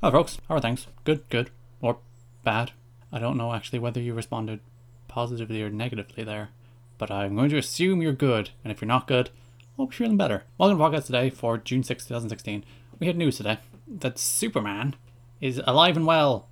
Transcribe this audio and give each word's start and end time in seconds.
Hello, 0.00 0.12
folks. 0.12 0.38
How 0.46 0.54
are 0.54 0.60
things? 0.60 0.86
Good, 1.02 1.28
good, 1.28 1.50
or 1.80 1.98
bad? 2.44 2.70
I 3.10 3.18
don't 3.18 3.36
know 3.36 3.52
actually 3.52 3.80
whether 3.80 4.00
you 4.00 4.14
responded 4.14 4.60
positively 5.08 5.60
or 5.60 5.70
negatively 5.70 6.22
there, 6.22 6.50
but 6.98 7.10
I'm 7.10 7.34
going 7.34 7.50
to 7.50 7.58
assume 7.58 8.00
you're 8.00 8.12
good, 8.12 8.50
and 8.62 8.70
if 8.70 8.80
you're 8.80 8.86
not 8.86 9.08
good, 9.08 9.30
I 9.60 9.64
hope 9.76 9.90
you're 9.90 10.06
feeling 10.06 10.16
better. 10.16 10.44
Welcome 10.56 10.78
to 10.78 10.84
podcast 10.84 11.06
today 11.06 11.30
for 11.30 11.58
June 11.58 11.82
6, 11.82 12.04
2016. 12.04 12.64
We 13.00 13.08
had 13.08 13.16
news 13.16 13.38
today 13.38 13.58
that 13.88 14.20
Superman 14.20 14.94
is 15.40 15.60
alive 15.66 15.96
and 15.96 16.06
well 16.06 16.48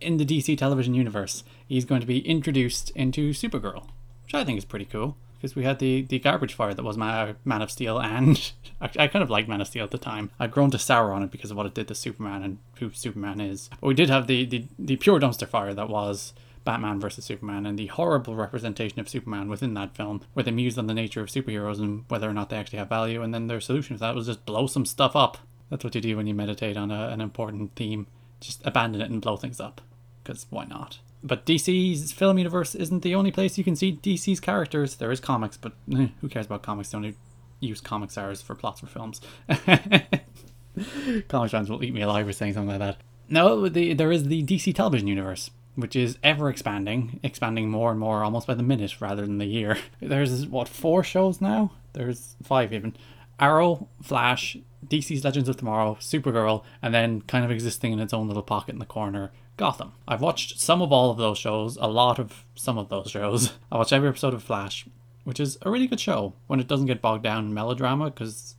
in 0.00 0.16
the 0.16 0.26
DC 0.26 0.58
television 0.58 0.92
universe. 0.92 1.44
He's 1.64 1.84
going 1.84 2.00
to 2.00 2.06
be 2.08 2.28
introduced 2.28 2.90
into 2.96 3.30
Supergirl, 3.30 3.86
which 4.24 4.34
I 4.34 4.42
think 4.42 4.58
is 4.58 4.64
pretty 4.64 4.86
cool 4.86 5.16
because 5.42 5.56
we 5.56 5.64
had 5.64 5.80
the, 5.80 6.02
the 6.02 6.20
garbage 6.20 6.54
fire 6.54 6.72
that 6.72 6.84
was 6.84 6.96
my 6.96 7.34
Man 7.44 7.62
of 7.62 7.70
Steel, 7.70 7.98
and 7.98 8.52
I, 8.80 8.88
I, 8.96 9.06
kind 9.08 9.24
of 9.24 9.28
liked 9.28 9.48
Man 9.48 9.60
of 9.60 9.66
Steel 9.66 9.82
at 9.82 9.90
the 9.90 9.98
time. 9.98 10.30
I'd 10.38 10.52
grown 10.52 10.70
to 10.70 10.78
sour 10.78 11.12
on 11.12 11.24
it 11.24 11.32
because 11.32 11.50
of 11.50 11.56
what 11.56 11.66
it 11.66 11.74
did 11.74 11.88
to 11.88 11.96
Superman 11.96 12.44
and 12.44 12.58
who 12.76 12.92
Superman 12.92 13.40
is. 13.40 13.68
But 13.80 13.88
we 13.88 13.94
did 13.94 14.08
have 14.08 14.28
the, 14.28 14.44
the, 14.44 14.66
the 14.78 14.96
pure 14.96 15.18
dumpster 15.18 15.48
fire 15.48 15.74
that 15.74 15.88
was 15.88 16.32
Batman 16.64 17.00
versus 17.00 17.24
Superman 17.24 17.66
and 17.66 17.76
the 17.76 17.88
horrible 17.88 18.36
representation 18.36 19.00
of 19.00 19.08
Superman 19.08 19.48
within 19.48 19.74
that 19.74 19.96
film, 19.96 20.22
where 20.32 20.44
they 20.44 20.52
mused 20.52 20.78
on 20.78 20.86
the 20.86 20.94
nature 20.94 21.20
of 21.20 21.28
superheroes 21.28 21.80
and 21.80 22.04
whether 22.06 22.30
or 22.30 22.34
not 22.34 22.48
they 22.48 22.56
actually 22.56 22.78
have 22.78 22.88
value, 22.88 23.20
and 23.20 23.34
then 23.34 23.48
their 23.48 23.60
solution 23.60 23.96
to 23.96 24.00
that 24.00 24.14
was 24.14 24.26
just 24.26 24.46
blow 24.46 24.68
some 24.68 24.86
stuff 24.86 25.16
up. 25.16 25.38
That's 25.70 25.82
what 25.82 25.96
you 25.96 26.00
do 26.00 26.16
when 26.16 26.28
you 26.28 26.34
meditate 26.34 26.76
on 26.76 26.92
a, 26.92 27.08
an 27.08 27.20
important 27.20 27.74
theme. 27.74 28.06
Just 28.38 28.64
abandon 28.64 29.02
it 29.02 29.10
and 29.10 29.20
blow 29.20 29.36
things 29.36 29.58
up. 29.58 29.80
Because 30.22 30.46
why 30.50 30.66
not? 30.66 31.00
But 31.22 31.46
DC's 31.46 32.12
film 32.12 32.38
universe 32.38 32.74
isn't 32.74 33.02
the 33.02 33.14
only 33.14 33.30
place 33.30 33.56
you 33.56 33.64
can 33.64 33.76
see 33.76 33.96
DC's 33.96 34.40
characters. 34.40 34.96
There 34.96 35.12
is 35.12 35.20
comics, 35.20 35.56
but 35.56 35.72
eh, 35.94 36.08
who 36.20 36.28
cares 36.28 36.46
about 36.46 36.62
comics? 36.62 36.90
They 36.90 36.96
only 36.96 37.14
use 37.60 37.80
comic 37.80 38.10
stars 38.10 38.42
for 38.42 38.54
plots 38.54 38.80
for 38.80 38.86
films. 38.86 39.20
Comic 41.28 41.50
fans 41.50 41.70
will 41.70 41.84
eat 41.84 41.94
me 41.94 42.02
alive 42.02 42.26
for 42.26 42.32
saying 42.32 42.54
something 42.54 42.70
like 42.70 42.78
that. 42.78 42.96
No, 43.28 43.68
the, 43.68 43.94
there 43.94 44.10
is 44.12 44.28
the 44.28 44.42
DC 44.42 44.74
television 44.74 45.06
universe, 45.06 45.50
which 45.74 45.94
is 45.94 46.18
ever 46.22 46.48
expanding, 46.48 47.20
expanding 47.22 47.68
more 47.70 47.90
and 47.90 48.00
more 48.00 48.24
almost 48.24 48.46
by 48.46 48.54
the 48.54 48.62
minute 48.62 49.00
rather 49.00 49.22
than 49.22 49.38
the 49.38 49.46
year. 49.46 49.78
There's, 50.00 50.46
what, 50.46 50.68
four 50.68 51.04
shows 51.04 51.40
now? 51.40 51.72
There's 51.92 52.36
five 52.42 52.72
even. 52.72 52.96
Arrow, 53.38 53.88
Flash, 54.02 54.56
DC's 54.86 55.24
Legends 55.24 55.48
of 55.48 55.56
Tomorrow, 55.56 55.96
Supergirl, 56.00 56.64
and 56.80 56.94
then 56.94 57.22
kind 57.22 57.44
of 57.44 57.50
existing 57.50 57.92
in 57.92 58.00
its 58.00 58.12
own 58.12 58.28
little 58.28 58.42
pocket 58.42 58.72
in 58.72 58.78
the 58.78 58.86
corner, 58.86 59.30
Gotham. 59.56 59.92
I've 60.08 60.20
watched 60.20 60.58
some 60.58 60.82
of 60.82 60.92
all 60.92 61.10
of 61.10 61.18
those 61.18 61.38
shows, 61.38 61.76
a 61.80 61.88
lot 61.88 62.18
of 62.18 62.44
some 62.54 62.78
of 62.78 62.88
those 62.88 63.10
shows. 63.10 63.52
I 63.72 63.76
watch 63.76 63.92
every 63.92 64.08
episode 64.08 64.34
of 64.34 64.42
Flash, 64.42 64.86
which 65.24 65.40
is 65.40 65.58
a 65.62 65.70
really 65.70 65.86
good 65.86 66.00
show 66.00 66.34
when 66.46 66.60
it 66.60 66.68
doesn't 66.68 66.86
get 66.86 67.02
bogged 67.02 67.24
down 67.24 67.46
in 67.46 67.54
melodrama, 67.54 68.06
because 68.06 68.56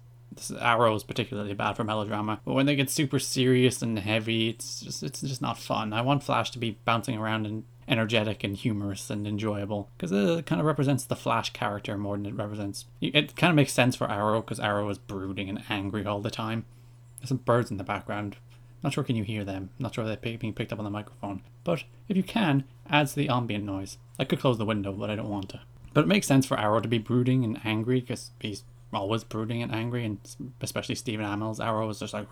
Arrow 0.60 0.96
is 0.96 1.04
particularly 1.04 1.54
bad 1.54 1.76
for 1.76 1.84
melodrama. 1.84 2.40
But 2.46 2.54
when 2.54 2.66
they 2.66 2.76
get 2.76 2.90
super 2.90 3.20
serious 3.20 3.82
and 3.82 3.98
heavy, 4.00 4.50
it's 4.50 4.82
just 4.82 5.04
it's 5.04 5.22
just 5.22 5.42
not 5.42 5.58
fun. 5.58 5.94
I 5.94 6.02
want 6.02 6.24
Flash 6.24 6.52
to 6.52 6.60
be 6.60 6.78
bouncing 6.86 7.18
around 7.18 7.46
and 7.46 7.64
energetic 7.88 8.44
and 8.44 8.56
humorous 8.56 9.10
and 9.10 9.28
enjoyable 9.28 9.90
because 9.98 10.12
it 10.12 10.46
kind 10.46 10.62
of 10.62 10.68
represents 10.68 11.04
the 11.04 11.16
Flash 11.16 11.52
character 11.52 11.98
more 11.98 12.16
than 12.18 12.26
it 12.26 12.36
represents. 12.36 12.86
It 13.02 13.36
kind 13.36 13.50
of 13.50 13.56
makes 13.56 13.74
sense 13.74 13.96
for 13.96 14.10
Arrow 14.10 14.42
because 14.42 14.60
Arrow 14.60 14.90
is 14.90 14.98
brooding 14.98 15.50
and 15.50 15.64
angry 15.70 16.06
all 16.06 16.22
the 16.22 16.32
time. 16.32 16.66
There's 17.20 17.30
some 17.30 17.38
birds 17.38 17.72
in 17.72 17.78
the 17.78 17.84
background. 17.84 18.38
Not 18.84 18.94
sure 18.94 19.04
can 19.04 19.16
you 19.16 19.24
hear 19.24 19.46
them. 19.46 19.70
Not 19.80 19.96
sure 19.96 20.06
they're 20.06 20.18
being 20.18 20.54
picked 20.54 20.74
up 20.74 20.80
on 20.80 20.86
the 20.86 20.92
microphone. 20.92 21.42
But 21.64 21.86
if 22.10 22.18
you 22.18 22.24
can, 22.24 22.66
adds 22.90 23.14
the 23.14 23.30
ambient 23.30 23.64
noise. 23.64 23.98
I 24.20 24.26
could 24.26 24.40
close 24.40 24.58
the 24.58 24.66
window, 24.66 24.92
but 24.92 25.10
I 25.10 25.16
don't 25.16 25.30
want 25.30 25.50
to. 25.50 25.62
But 25.94 26.04
it 26.04 26.08
makes 26.08 26.28
sense 26.28 26.46
for 26.46 26.60
Arrow 26.60 26.82
to 26.82 26.88
be 26.88 26.98
brooding 26.98 27.44
and 27.44 27.62
angry 27.64 28.02
because 28.02 28.32
he's 28.40 28.64
always 28.92 29.24
brooding 29.24 29.64
and 29.64 29.74
angry, 29.74 30.06
and 30.06 30.20
especially 30.62 30.96
Stephen 30.96 31.26
Amell's 31.26 31.60
Arrow 31.60 31.90
is 31.90 32.00
just 32.00 32.14
like, 32.14 32.28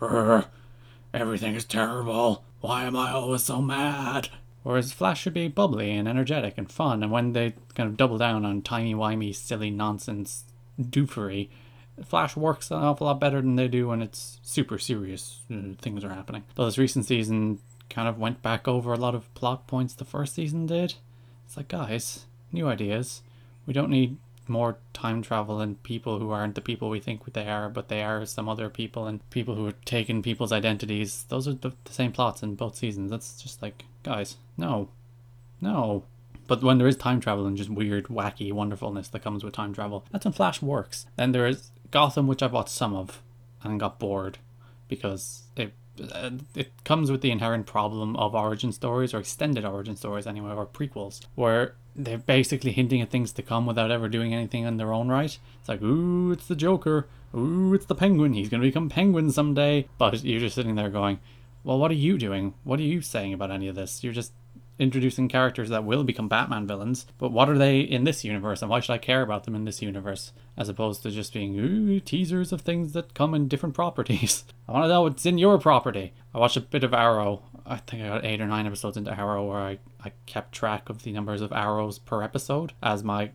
everything 1.14 1.54
is 1.54 1.64
terrible. 1.64 2.44
Why 2.60 2.84
am 2.84 2.96
I 2.96 3.12
always 3.12 3.42
so 3.42 3.62
mad? 3.62 4.28
Whereas 4.62 4.92
Flash 4.92 5.22
should 5.22 5.34
be 5.34 5.48
bubbly 5.48 5.90
and 5.90 6.06
energetic 6.06 6.54
and 6.56 6.70
fun, 6.70 7.02
and 7.02 7.10
when 7.10 7.32
they 7.32 7.54
kind 7.74 7.88
of 7.88 7.96
double 7.96 8.18
down 8.18 8.44
on 8.44 8.62
timey-wimey, 8.62 9.34
silly 9.34 9.70
nonsense 9.70 10.44
doofery, 10.80 11.48
Flash 12.06 12.36
works 12.36 12.70
an 12.70 12.78
awful 12.78 13.06
lot 13.06 13.20
better 13.20 13.40
than 13.40 13.56
they 13.56 13.68
do 13.68 13.88
when 13.88 14.02
it's 14.02 14.38
super 14.42 14.78
serious 14.78 15.40
things 15.80 16.04
are 16.04 16.10
happening. 16.10 16.44
Though 16.54 16.66
this 16.66 16.78
recent 16.78 17.06
season 17.06 17.58
kind 17.90 18.08
of 18.08 18.18
went 18.18 18.42
back 18.42 18.66
over 18.66 18.92
a 18.92 18.98
lot 18.98 19.14
of 19.14 19.32
plot 19.34 19.66
points 19.66 19.94
the 19.94 20.04
first 20.04 20.34
season 20.34 20.66
did. 20.66 20.94
It's 21.46 21.56
like, 21.56 21.68
guys, 21.68 22.26
new 22.50 22.68
ideas. 22.68 23.22
We 23.66 23.74
don't 23.74 23.90
need 23.90 24.16
more 24.48 24.78
time 24.92 25.22
travel 25.22 25.60
and 25.60 25.82
people 25.82 26.18
who 26.18 26.30
aren't 26.30 26.54
the 26.54 26.60
people 26.60 26.90
we 26.90 27.00
think 27.00 27.32
they 27.32 27.48
are, 27.48 27.68
but 27.68 27.88
they 27.88 28.02
are 28.02 28.26
some 28.26 28.48
other 28.48 28.68
people 28.68 29.06
and 29.06 29.28
people 29.30 29.54
who 29.54 29.66
are 29.66 29.74
taking 29.84 30.22
people's 30.22 30.52
identities. 30.52 31.24
Those 31.28 31.46
are 31.46 31.54
the, 31.54 31.72
the 31.84 31.92
same 31.92 32.12
plots 32.12 32.42
in 32.42 32.54
both 32.56 32.76
seasons. 32.76 33.10
That's 33.10 33.40
just 33.40 33.62
like, 33.62 33.84
guys, 34.02 34.36
no. 34.56 34.88
No. 35.60 36.04
But 36.52 36.62
when 36.62 36.76
there 36.76 36.86
is 36.86 36.98
time 36.98 37.18
travel 37.18 37.46
and 37.46 37.56
just 37.56 37.70
weird, 37.70 38.08
wacky 38.08 38.52
wonderfulness 38.52 39.08
that 39.08 39.24
comes 39.24 39.42
with 39.42 39.54
time 39.54 39.72
travel, 39.72 40.04
that's 40.10 40.26
when 40.26 40.34
Flash 40.34 40.60
works. 40.60 41.06
Then 41.16 41.32
there 41.32 41.46
is 41.46 41.70
Gotham, 41.90 42.26
which 42.26 42.42
I 42.42 42.48
bought 42.48 42.68
some 42.68 42.94
of 42.94 43.22
and 43.62 43.80
got 43.80 43.98
bored 43.98 44.36
because 44.86 45.44
it 45.56 45.72
uh, 46.12 46.32
it 46.54 46.72
comes 46.84 47.10
with 47.10 47.22
the 47.22 47.30
inherent 47.30 47.64
problem 47.64 48.16
of 48.16 48.34
origin 48.34 48.70
stories 48.70 49.14
or 49.14 49.20
extended 49.20 49.64
origin 49.64 49.96
stories 49.96 50.26
anyway 50.26 50.52
or 50.52 50.66
prequels 50.66 51.24
where 51.36 51.74
they're 51.96 52.18
basically 52.18 52.72
hinting 52.72 53.00
at 53.00 53.08
things 53.08 53.32
to 53.32 53.42
come 53.42 53.64
without 53.64 53.90
ever 53.90 54.06
doing 54.10 54.34
anything 54.34 54.64
in 54.64 54.76
their 54.76 54.92
own 54.92 55.08
right. 55.08 55.38
It's 55.58 55.70
like 55.70 55.80
ooh 55.80 56.32
it's 56.32 56.48
the 56.48 56.54
joker. 56.54 57.08
Ooh 57.34 57.72
it's 57.72 57.86
the 57.86 57.94
penguin. 57.94 58.34
He's 58.34 58.50
going 58.50 58.60
to 58.60 58.68
become 58.68 58.90
penguin 58.90 59.32
someday. 59.32 59.88
But 59.96 60.22
you're 60.22 60.40
just 60.40 60.56
sitting 60.56 60.74
there 60.74 60.90
going 60.90 61.18
well 61.64 61.78
what 61.78 61.90
are 61.90 61.94
you 61.94 62.18
doing? 62.18 62.52
What 62.62 62.78
are 62.78 62.82
you 62.82 63.00
saying 63.00 63.32
about 63.32 63.50
any 63.50 63.68
of 63.68 63.74
this? 63.74 64.04
You're 64.04 64.12
just 64.12 64.34
introducing 64.78 65.28
characters 65.28 65.68
that 65.68 65.84
will 65.84 66.04
become 66.04 66.28
Batman 66.28 66.66
villains, 66.66 67.06
but 67.18 67.32
what 67.32 67.48
are 67.48 67.58
they 67.58 67.80
in 67.80 68.04
this 68.04 68.24
universe 68.24 68.62
and 68.62 68.70
why 68.70 68.80
should 68.80 68.92
I 68.92 68.98
care 68.98 69.22
about 69.22 69.44
them 69.44 69.54
in 69.54 69.64
this 69.64 69.82
universe 69.82 70.32
as 70.56 70.68
opposed 70.68 71.02
to 71.02 71.10
just 71.10 71.32
being 71.32 71.58
ooh, 71.58 72.00
teasers 72.00 72.52
of 72.52 72.62
things 72.62 72.92
that 72.92 73.14
come 73.14 73.34
in 73.34 73.48
different 73.48 73.74
properties? 73.74 74.44
I 74.68 74.72
want 74.72 74.84
to 74.84 74.88
know 74.88 75.02
what's 75.02 75.26
in 75.26 75.38
your 75.38 75.58
property. 75.58 76.14
I 76.34 76.38
watched 76.38 76.56
a 76.56 76.60
bit 76.60 76.84
of 76.84 76.94
Arrow. 76.94 77.42
I 77.64 77.76
think 77.76 78.02
I 78.02 78.08
got 78.08 78.24
eight 78.24 78.40
or 78.40 78.46
nine 78.46 78.66
episodes 78.66 78.96
into 78.96 79.16
Arrow 79.16 79.46
where 79.46 79.60
I, 79.60 79.78
I 80.04 80.12
kept 80.26 80.52
track 80.52 80.88
of 80.88 81.02
the 81.02 81.12
numbers 81.12 81.42
of 81.42 81.52
arrows 81.52 81.98
per 81.98 82.22
episode 82.22 82.72
as 82.82 83.04
my 83.04 83.30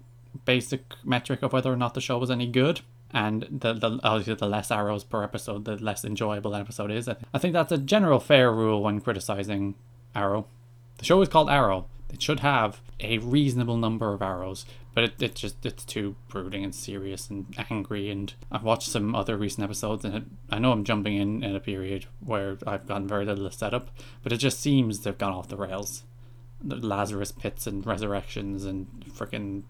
basic 0.45 0.93
metric 1.03 1.41
of 1.43 1.53
whether 1.53 1.71
or 1.71 1.77
not 1.77 1.93
the 1.93 2.01
show 2.01 2.17
was 2.17 2.29
any 2.29 2.47
good 2.47 2.81
and 3.11 3.47
the, 3.49 3.73
the 3.73 3.99
obviously 4.03 4.33
the 4.35 4.47
less 4.47 4.69
arrows 4.71 5.03
per 5.03 5.23
episode, 5.23 5.65
the 5.65 5.77
less 5.77 6.03
enjoyable 6.03 6.53
an 6.53 6.61
episode 6.61 6.91
is. 6.91 7.07
I 7.07 7.37
think 7.37 7.53
that's 7.53 7.71
a 7.71 7.77
general 7.77 8.19
fair 8.19 8.51
rule 8.51 8.83
when 8.83 8.99
criticizing 9.01 9.75
Arrow. 10.13 10.47
The 10.97 11.05
show 11.05 11.21
is 11.21 11.29
called 11.29 11.49
Arrow. 11.49 11.87
It 12.11 12.21
should 12.21 12.39
have 12.39 12.81
a 12.99 13.17
reasonable 13.19 13.77
number 13.77 14.13
of 14.13 14.21
arrows, 14.21 14.65
but 14.93 15.03
it, 15.03 15.21
it 15.21 15.35
just 15.35 15.65
it's 15.65 15.85
too 15.85 16.15
brooding 16.29 16.63
and 16.63 16.73
serious 16.73 17.29
and 17.29 17.45
angry. 17.69 18.09
And 18.09 18.33
I've 18.51 18.63
watched 18.63 18.89
some 18.89 19.13
other 19.13 19.37
recent 19.37 19.63
episodes, 19.63 20.05
and 20.05 20.15
it, 20.15 20.23
I 20.49 20.59
know 20.59 20.71
I'm 20.71 20.83
jumping 20.83 21.15
in 21.15 21.43
in 21.43 21.55
a 21.55 21.59
period 21.59 22.05
where 22.19 22.57
I've 22.65 22.87
gotten 22.87 23.07
very 23.07 23.25
little 23.25 23.49
setup, 23.51 23.89
but 24.23 24.31
it 24.31 24.37
just 24.37 24.59
seems 24.59 24.99
they've 24.99 25.17
gone 25.17 25.33
off 25.33 25.49
the 25.49 25.57
rails. 25.57 26.03
The 26.63 26.77
Lazarus 26.77 27.31
pits 27.31 27.67
and 27.67 27.85
resurrections 27.85 28.65
and 28.65 28.87
freaking 29.07 29.63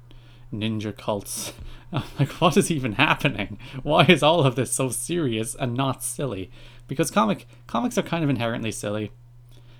ninja 0.53 0.95
cults. 0.95 1.51
I'm 1.91 2.03
like, 2.17 2.29
what 2.39 2.55
is 2.55 2.71
even 2.71 2.93
happening? 2.93 3.59
Why 3.83 4.05
is 4.05 4.23
all 4.23 4.45
of 4.45 4.55
this 4.55 4.71
so 4.71 4.89
serious 4.89 5.55
and 5.55 5.73
not 5.73 6.03
silly? 6.03 6.49
Because 6.87 7.11
comic 7.11 7.47
comics 7.65 7.97
are 7.97 8.03
kind 8.03 8.23
of 8.23 8.29
inherently 8.29 8.71
silly 8.71 9.11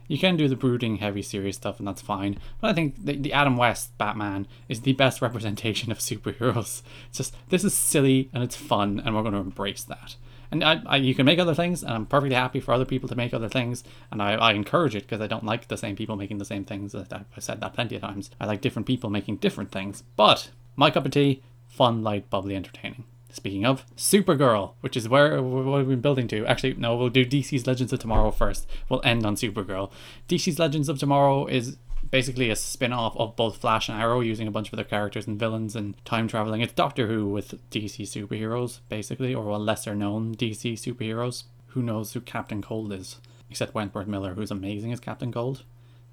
you 0.07 0.17
can 0.17 0.37
do 0.37 0.47
the 0.47 0.55
brooding, 0.55 0.97
heavy, 0.97 1.21
serious 1.21 1.55
stuff, 1.55 1.79
and 1.79 1.87
that's 1.87 2.01
fine. 2.01 2.39
But 2.61 2.69
I 2.69 2.73
think 2.73 3.03
the, 3.03 3.15
the 3.15 3.33
Adam 3.33 3.57
West 3.57 3.97
Batman 3.97 4.47
is 4.69 4.81
the 4.81 4.93
best 4.93 5.21
representation 5.21 5.91
of 5.91 5.99
superheroes. 5.99 6.81
It's 7.09 7.17
just 7.17 7.35
this 7.49 7.63
is 7.63 7.73
silly 7.73 8.29
and 8.33 8.43
it's 8.43 8.55
fun, 8.55 9.01
and 9.03 9.15
we're 9.15 9.21
going 9.21 9.33
to 9.33 9.39
embrace 9.39 9.83
that. 9.83 10.15
And 10.49 10.63
I, 10.63 10.81
I, 10.85 10.95
you 10.97 11.13
can 11.13 11.25
make 11.25 11.39
other 11.39 11.53
things, 11.53 11.83
and 11.83 11.91
I'm 11.91 12.05
perfectly 12.05 12.35
happy 12.35 12.59
for 12.59 12.73
other 12.73 12.85
people 12.85 13.09
to 13.09 13.15
make 13.15 13.33
other 13.33 13.49
things, 13.49 13.83
and 14.11 14.21
I, 14.21 14.33
I 14.35 14.53
encourage 14.53 14.95
it 14.95 15.03
because 15.03 15.19
I 15.19 15.27
don't 15.27 15.43
like 15.43 15.67
the 15.67 15.77
same 15.77 15.95
people 15.95 16.15
making 16.15 16.37
the 16.37 16.45
same 16.45 16.63
things. 16.63 16.95
I've 16.95 17.25
said 17.39 17.59
that 17.59 17.73
plenty 17.73 17.95
of 17.95 18.01
times. 18.01 18.31
I 18.39 18.45
like 18.45 18.61
different 18.61 18.85
people 18.85 19.09
making 19.09 19.37
different 19.37 19.71
things. 19.71 20.03
But 20.15 20.49
my 20.75 20.89
cup 20.89 21.05
of 21.05 21.11
tea, 21.11 21.43
fun, 21.67 22.01
light, 22.01 22.29
bubbly, 22.29 22.55
entertaining. 22.55 23.03
Speaking 23.37 23.67
of 23.67 23.85
Supergirl, 23.95 24.73
which 24.81 24.97
is 24.97 25.07
where 25.07 25.43
what 25.43 25.77
we've 25.77 25.87
been 25.87 26.01
building 26.01 26.27
to. 26.29 26.43
Actually, 26.47 26.73
no, 26.73 26.95
we'll 26.95 27.09
do 27.09 27.23
DC's 27.23 27.67
Legends 27.67 27.93
of 27.93 27.99
Tomorrow 27.99 28.31
first. 28.31 28.67
We'll 28.89 28.99
end 29.03 29.27
on 29.27 29.35
Supergirl. 29.35 29.91
DC's 30.27 30.57
Legends 30.57 30.89
of 30.89 30.97
Tomorrow 30.97 31.45
is 31.45 31.77
basically 32.09 32.49
a 32.49 32.55
spin-off 32.55 33.15
of 33.15 33.35
both 33.35 33.57
Flash 33.57 33.89
and 33.89 34.01
Arrow 34.01 34.21
using 34.21 34.47
a 34.47 34.51
bunch 34.51 34.69
of 34.69 34.73
other 34.73 34.83
characters 34.83 35.27
and 35.27 35.37
villains 35.37 35.75
and 35.75 36.03
time 36.03 36.27
traveling. 36.27 36.61
It's 36.61 36.73
Doctor 36.73 37.05
Who 37.05 37.27
with 37.27 37.69
DC 37.69 38.07
superheroes, 38.07 38.79
basically, 38.89 39.35
or 39.35 39.55
lesser 39.59 39.93
known 39.93 40.33
DC 40.33 40.73
superheroes. 40.73 41.43
Who 41.67 41.83
knows 41.83 42.13
who 42.13 42.21
Captain 42.21 42.63
Cold 42.63 42.91
is? 42.91 43.21
Except 43.51 43.75
Wentworth 43.75 44.07
Miller, 44.07 44.33
who's 44.33 44.49
amazing 44.49 44.91
as 44.91 44.99
Captain 44.99 45.31
Cold. 45.31 45.63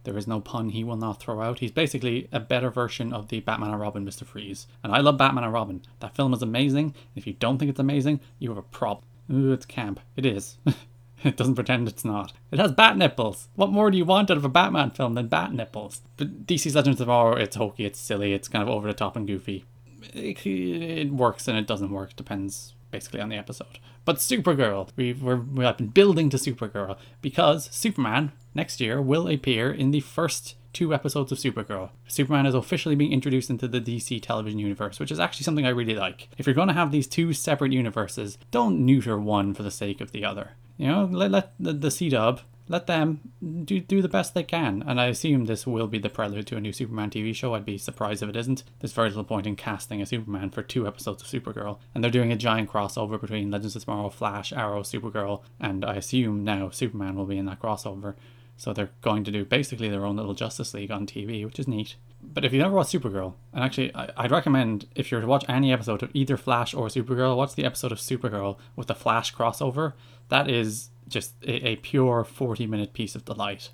There 0.05 0.17
is 0.17 0.27
no 0.27 0.41
pun 0.41 0.71
he 0.71 0.85
will 0.85 0.97
not 0.97 1.21
throw 1.21 1.41
out. 1.41 1.59
He's 1.59 1.73
basically 1.73 2.29
a 2.31 2.41
better 2.41 2.71
version 2.71 3.13
of 3.13 3.29
the 3.29 3.41
Batman 3.41 3.71
and 3.71 3.81
Robin 3.81 4.07
Mr. 4.07 4.25
Freeze. 4.25 4.67
And 4.83 4.93
I 4.93 5.01
love 5.01 5.19
Batman 5.19 5.45
and 5.45 5.53
Robin. 5.53 5.83
That 6.01 6.15
film 6.15 6.33
is 6.33 6.43
amazing. 6.43 6.95
If 7.17 7.27
you 7.27 7.33
don't 7.33 7.59
think 7.59 7.71
it's 7.71 7.81
amazing, 7.81 8.21
you 8.39 8.51
have 8.51 8.59
a 8.59 8.63
problem. 8.63 9.07
Ooh, 9.33 9.53
it's 9.53 9.67
camp. 9.67 10.01
It 10.17 10.27
is. 10.27 10.59
It 11.25 11.39
doesn't 11.39 11.55
pretend 11.55 11.89
it's 11.89 12.05
not. 12.05 12.35
It 12.51 12.59
has 12.59 12.73
bat 12.73 12.99
nipples. 12.99 13.49
What 13.55 13.71
more 13.71 13.91
do 13.91 13.97
you 13.97 14.05
want 14.05 14.31
out 14.31 14.37
of 14.37 14.45
a 14.45 14.49
Batman 14.49 14.91
film 14.91 15.15
than 15.15 15.29
bat 15.29 15.55
nipples? 15.55 16.03
But 16.19 16.47
DC's 16.47 16.75
Legends 16.75 17.01
of 17.01 17.07
Tomorrow, 17.07 17.37
it's 17.37 17.57
hokey, 17.57 17.87
it's 17.87 17.99
silly, 17.99 18.35
it's 18.35 18.47
kind 18.47 18.63
of 18.63 18.69
over 18.69 18.87
the 18.87 18.93
top 18.93 19.17
and 19.17 19.27
goofy. 19.27 19.65
It, 20.13 20.47
it 20.47 21.11
works 21.11 21.49
and 21.49 21.57
it 21.57 21.67
doesn't 21.67 21.91
work, 21.91 22.15
depends 22.15 22.75
basically 22.91 23.23
on 23.23 23.31
the 23.31 23.37
episode. 23.37 23.79
But 24.05 24.17
Supergirl, 24.17 24.91
we've, 24.97 25.23
we're, 25.23 25.37
we've 25.37 25.77
been 25.77 25.89
building 25.89 26.31
to 26.31 26.37
Supergirl 26.37 26.99
because 27.23 27.69
Superman 27.73 28.33
next 28.55 28.81
year 28.81 29.01
will 29.01 29.29
appear 29.29 29.73
in 29.73 29.91
the 29.91 30.01
first 30.01 30.57
two 30.75 30.93
episodes 30.93 31.33
of 31.33 31.39
Supergirl. 31.39 31.91
Superman 32.09 32.47
is 32.47 32.55
officially 32.55 32.97
being 32.97 33.13
introduced 33.13 33.49
into 33.49 33.69
the 33.69 33.81
DC 33.81 34.21
television 34.21 34.59
universe, 34.59 34.99
which 34.99 35.13
is 35.13 35.21
actually 35.21 35.45
something 35.45 35.65
I 35.65 35.71
really 35.71 35.95
like. 35.95 36.29
If 36.37 36.47
you're 36.47 36.55
going 36.55 36.69
to 36.69 36.75
have 36.75 36.91
these 36.91 37.07
two 37.07 37.33
separate 37.33 37.73
universes, 37.73 38.37
don't 38.51 38.85
neuter 38.85 39.19
one 39.19 39.55
for 39.55 39.63
the 39.63 39.71
sake 39.71 40.01
of 40.01 40.13
the 40.13 40.25
other. 40.25 40.51
You 40.77 40.89
know, 40.89 41.09
let, 41.11 41.31
let 41.31 41.53
the, 41.59 41.73
the 41.73 41.91
C-Dub, 41.91 42.41
let 42.69 42.87
them 42.87 43.21
do, 43.65 43.81
do 43.81 44.01
the 44.01 44.09
best 44.09 44.35
they 44.35 44.43
can. 44.43 44.83
And 44.87 45.01
I 45.01 45.07
assume 45.07 45.45
this 45.45 45.67
will 45.67 45.87
be 45.87 45.99
the 45.99 46.09
prelude 46.09 46.47
to 46.49 46.57
a 46.57 46.61
new 46.61 46.73
Superman 46.73 47.11
TV 47.11 47.35
show. 47.35 47.55
I'd 47.55 47.65
be 47.65 47.79
surprised 47.79 48.23
if 48.23 48.29
it 48.29 48.37
isn't. 48.37 48.65
There's 48.81 48.93
very 48.93 49.09
little 49.09 49.25
point 49.25 49.47
in 49.47 49.57
casting 49.57 50.01
a 50.01 50.07
Superman 50.07 50.51
for 50.51 50.63
two 50.63 50.87
episodes 50.87 51.23
of 51.23 51.29
Supergirl. 51.29 51.79
And 51.95 52.03
they're 52.03 52.11
doing 52.11 52.33
a 52.33 52.37
giant 52.37 52.71
crossover 52.71 53.21
between 53.21 53.51
Legends 53.51 53.77
of 53.77 53.85
Tomorrow, 53.85 54.11
Flash, 54.11 54.53
Arrow, 54.53 54.81
Supergirl, 54.81 55.43
and 55.61 55.85
I 55.85 55.97
assume 55.97 56.45
now 56.45 56.71
Superman 56.71 57.17
will 57.17 57.27
be 57.27 57.39
in 57.39 57.47
that 57.47 57.61
crossover. 57.61 58.15
So 58.57 58.73
they're 58.73 58.91
going 59.03 59.25
to 59.25 59.31
do 59.31 59.45
basically 59.45 59.89
their 59.89 60.07
own 60.07 60.17
little 60.17 60.35
Justice 60.35 60.75
League 60.75 60.91
on 60.91 61.07
TV, 61.07 61.45
which 61.45 61.59
is 61.59 61.69
neat. 61.69 61.97
But 62.23 62.45
if 62.45 62.53
you 62.53 62.61
never 62.61 62.75
watched 62.75 62.93
Supergirl, 62.93 63.35
and 63.53 63.63
actually, 63.63 63.95
I, 63.95 64.23
would 64.23 64.31
recommend 64.31 64.87
if 64.95 65.11
you're 65.11 65.21
to 65.21 65.27
watch 65.27 65.45
any 65.49 65.73
episode 65.73 66.03
of 66.03 66.11
either 66.15 66.37
Flash 66.37 66.73
or 66.73 66.87
Supergirl, 66.87 67.37
watch 67.37 67.55
the 67.55 67.65
episode 67.65 67.93
of 67.93 67.99
Supergirl 67.99 68.57
with 68.77 68.87
the 68.87 68.95
Flash 68.95 69.35
crossover. 69.35 69.93
That 70.29 70.49
is 70.49 70.91
just 71.09 71.35
a, 71.45 71.69
a 71.69 71.77
pure 71.77 72.25
40 72.25 72.67
minute 72.67 72.93
piece 72.93 73.15
of 73.15 73.25
delight. 73.25 73.71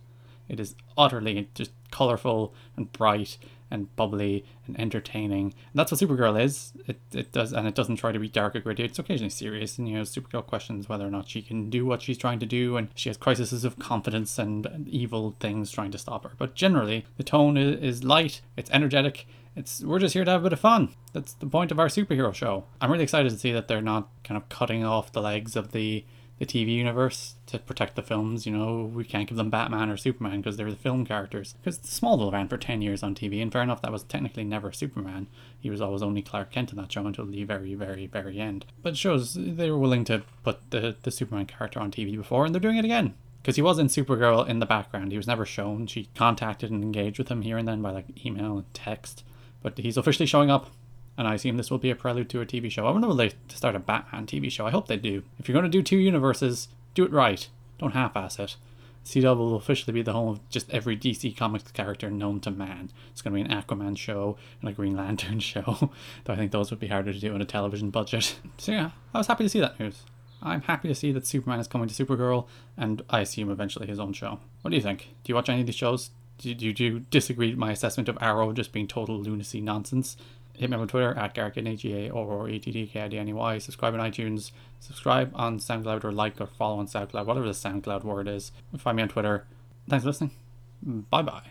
It 0.48 0.58
is 0.58 0.74
utterly 0.98 1.48
just 1.54 1.70
colorful 1.90 2.54
and 2.76 2.92
bright 2.92 3.38
and 3.70 3.94
bubbly 3.96 4.44
and 4.66 4.78
entertaining. 4.78 5.44
And 5.44 5.74
that's 5.74 5.92
what 5.92 6.00
Supergirl 6.00 6.42
is. 6.42 6.72
It, 6.86 7.00
it 7.12 7.32
does, 7.32 7.52
and 7.52 7.68
it 7.68 7.74
doesn't 7.74 7.96
try 7.96 8.12
to 8.12 8.18
be 8.18 8.28
dark 8.28 8.56
or 8.56 8.60
gritty. 8.60 8.82
It's 8.82 8.98
occasionally 8.98 9.30
serious, 9.30 9.78
and 9.78 9.88
you 9.88 9.96
know, 9.96 10.02
Supergirl 10.02 10.46
questions 10.46 10.88
whether 10.88 11.06
or 11.06 11.10
not 11.10 11.28
she 11.28 11.42
can 11.42 11.70
do 11.70 11.86
what 11.86 12.02
she's 12.02 12.18
trying 12.18 12.40
to 12.40 12.46
do, 12.46 12.76
and 12.76 12.88
she 12.94 13.08
has 13.08 13.16
crises 13.16 13.64
of 13.64 13.78
confidence 13.78 14.38
and, 14.38 14.66
and 14.66 14.88
evil 14.88 15.36
things 15.38 15.70
trying 15.70 15.92
to 15.92 15.98
stop 15.98 16.24
her. 16.24 16.32
But 16.36 16.54
generally, 16.54 17.06
the 17.16 17.22
tone 17.22 17.56
is, 17.56 17.80
is 17.80 18.04
light. 18.04 18.40
It's 18.56 18.70
energetic. 18.70 19.26
It's 19.54 19.82
we're 19.82 19.98
just 19.98 20.14
here 20.14 20.24
to 20.24 20.30
have 20.30 20.40
a 20.40 20.44
bit 20.44 20.52
of 20.52 20.60
fun. 20.60 20.94
That's 21.12 21.32
the 21.34 21.46
point 21.46 21.70
of 21.70 21.78
our 21.78 21.88
superhero 21.88 22.34
show. 22.34 22.64
I'm 22.80 22.90
really 22.90 23.04
excited 23.04 23.30
to 23.30 23.38
see 23.38 23.52
that 23.52 23.68
they're 23.68 23.80
not 23.80 24.08
kind 24.24 24.36
of 24.36 24.48
cutting 24.48 24.84
off 24.84 25.12
the 25.12 25.22
legs 25.22 25.56
of 25.56 25.72
the 25.72 26.04
the 26.40 26.46
TV 26.46 26.74
universe 26.74 27.34
to 27.46 27.58
protect 27.58 27.96
the 27.96 28.02
films. 28.02 28.46
You 28.46 28.56
know, 28.56 28.90
we 28.92 29.04
can't 29.04 29.28
give 29.28 29.36
them 29.36 29.50
Batman 29.50 29.90
or 29.90 29.98
Superman 29.98 30.40
because 30.40 30.56
they're 30.56 30.70
the 30.70 30.76
film 30.76 31.04
characters. 31.04 31.54
Because 31.62 31.78
Smallville 31.80 32.32
ran 32.32 32.48
for 32.48 32.56
10 32.56 32.80
years 32.80 33.02
on 33.02 33.14
TV, 33.14 33.42
and 33.42 33.52
fair 33.52 33.62
enough, 33.62 33.82
that 33.82 33.92
was 33.92 34.02
technically 34.04 34.42
never 34.42 34.72
Superman. 34.72 35.26
He 35.60 35.68
was 35.68 35.82
always 35.82 36.02
only 36.02 36.22
Clark 36.22 36.50
Kent 36.50 36.70
in 36.72 36.78
that 36.78 36.90
show 36.90 37.06
until 37.06 37.26
the 37.26 37.44
very, 37.44 37.74
very, 37.74 38.06
very 38.06 38.40
end. 38.40 38.64
But 38.82 38.96
shows 38.96 39.34
they 39.34 39.70
were 39.70 39.78
willing 39.78 40.04
to 40.06 40.22
put 40.42 40.70
the, 40.70 40.96
the 41.02 41.10
Superman 41.10 41.44
character 41.44 41.78
on 41.78 41.90
TV 41.90 42.16
before, 42.16 42.46
and 42.46 42.54
they're 42.54 42.60
doing 42.60 42.78
it 42.78 42.86
again. 42.86 43.14
Because 43.42 43.56
he 43.56 43.62
was 43.62 43.78
in 43.78 43.88
Supergirl 43.88 44.48
in 44.48 44.60
the 44.60 44.66
background. 44.66 45.12
He 45.12 45.18
was 45.18 45.26
never 45.26 45.44
shown. 45.44 45.86
She 45.86 46.08
contacted 46.14 46.70
and 46.70 46.82
engaged 46.82 47.18
with 47.18 47.28
him 47.28 47.42
here 47.42 47.58
and 47.58 47.68
then 47.68 47.82
by 47.82 47.90
like 47.90 48.24
email 48.24 48.56
and 48.56 48.74
text. 48.74 49.24
But 49.62 49.78
he's 49.78 49.96
officially 49.96 50.26
showing 50.26 50.50
up 50.50 50.70
and 51.20 51.28
I 51.28 51.34
assume 51.34 51.58
this 51.58 51.70
will 51.70 51.76
be 51.76 51.90
a 51.90 51.94
prelude 51.94 52.30
to 52.30 52.40
a 52.40 52.46
TV 52.46 52.70
show. 52.70 52.86
I 52.86 52.90
wonder 52.92 53.06
will 53.06 53.14
they 53.14 53.32
start 53.48 53.76
a 53.76 53.78
Batman 53.78 54.24
TV 54.24 54.50
show? 54.50 54.66
I 54.66 54.70
hope 54.70 54.88
they 54.88 54.96
do. 54.96 55.22
If 55.38 55.46
you're 55.46 55.52
going 55.52 55.70
to 55.70 55.78
do 55.78 55.82
two 55.82 55.98
universes, 55.98 56.68
do 56.94 57.04
it 57.04 57.12
right. 57.12 57.46
Don't 57.78 57.92
half-ass 57.92 58.38
it. 58.38 58.56
CW 59.04 59.36
will 59.36 59.56
officially 59.56 59.92
be 59.92 60.00
the 60.00 60.14
home 60.14 60.28
of 60.30 60.48
just 60.48 60.70
every 60.70 60.96
DC 60.96 61.36
Comics 61.36 61.72
character 61.72 62.10
known 62.10 62.40
to 62.40 62.50
man. 62.50 62.90
It's 63.10 63.20
going 63.20 63.34
to 63.36 63.44
be 63.44 63.54
an 63.54 63.62
Aquaman 63.62 63.98
show 63.98 64.38
and 64.62 64.70
a 64.70 64.72
Green 64.72 64.96
Lantern 64.96 65.40
show, 65.40 65.90
though 66.24 66.32
I 66.32 66.36
think 66.36 66.52
those 66.52 66.70
would 66.70 66.80
be 66.80 66.88
harder 66.88 67.12
to 67.12 67.20
do 67.20 67.34
on 67.34 67.42
a 67.42 67.44
television 67.44 67.90
budget. 67.90 68.38
So 68.56 68.72
yeah, 68.72 68.92
I 69.12 69.18
was 69.18 69.26
happy 69.26 69.44
to 69.44 69.50
see 69.50 69.60
that 69.60 69.78
news. 69.78 70.04
I'm 70.42 70.62
happy 70.62 70.88
to 70.88 70.94
see 70.94 71.12
that 71.12 71.26
Superman 71.26 71.60
is 71.60 71.68
coming 71.68 71.88
to 71.88 72.04
Supergirl, 72.04 72.46
and 72.78 73.02
I 73.10 73.20
assume 73.20 73.50
eventually 73.50 73.86
his 73.86 74.00
own 74.00 74.14
show. 74.14 74.40
What 74.62 74.70
do 74.70 74.76
you 74.76 74.82
think? 74.82 75.10
Do 75.22 75.30
you 75.30 75.34
watch 75.34 75.50
any 75.50 75.60
of 75.60 75.66
these 75.66 75.74
shows? 75.74 76.12
Do, 76.38 76.54
do, 76.54 76.72
do 76.72 76.82
you 76.82 77.00
disagree 77.10 77.50
with 77.50 77.58
my 77.58 77.72
assessment 77.72 78.08
of 78.08 78.16
Arrow 78.22 78.54
just 78.54 78.72
being 78.72 78.86
total 78.86 79.20
lunacy 79.20 79.60
nonsense? 79.60 80.16
Hit 80.56 80.70
me 80.70 80.76
on 80.76 80.88
Twitter 80.88 81.16
at 81.16 81.34
Garrick 81.34 81.56
or 82.12 82.48
E-T-D-K-I-D-N-E-Y. 82.48 83.58
Subscribe 83.58 83.94
on 83.94 84.00
iTunes. 84.00 84.52
Subscribe 84.78 85.30
on 85.34 85.58
SoundCloud 85.58 86.04
or 86.04 86.12
like 86.12 86.40
or 86.40 86.46
follow 86.46 86.78
on 86.78 86.86
SoundCloud, 86.86 87.26
whatever 87.26 87.46
the 87.46 87.52
SoundCloud 87.52 88.04
word 88.04 88.28
is. 88.28 88.52
Find 88.78 88.96
me 88.96 89.02
on 89.02 89.08
Twitter. 89.08 89.46
Thanks 89.88 90.04
for 90.04 90.08
listening. 90.10 90.30
Bye 90.82 91.22
bye. 91.22 91.42